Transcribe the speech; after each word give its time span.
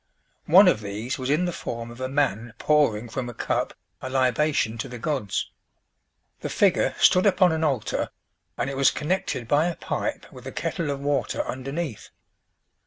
One 0.47 0.67
of 0.67 0.81
these 0.81 1.19
was 1.19 1.29
in 1.29 1.45
the 1.45 1.51
form 1.51 1.91
of 1.91 2.01
a 2.01 2.07
man 2.09 2.55
pouring 2.57 3.07
from 3.07 3.29
a 3.29 3.35
cup 3.35 3.75
a 4.01 4.09
libation 4.09 4.79
to 4.79 4.89
the 4.89 4.97
gods. 4.97 5.51
The 6.39 6.49
figure 6.49 6.95
stood 6.97 7.27
upon 7.27 7.51
an 7.51 7.63
altar, 7.63 8.09
and 8.57 8.67
it 8.67 8.77
was 8.77 8.89
connected 8.89 9.47
by 9.47 9.67
a 9.67 9.75
pipe 9.75 10.25
with 10.33 10.47
a 10.47 10.51
kettle 10.51 10.89
of 10.89 11.01
water 11.01 11.45
underneath. 11.45 12.09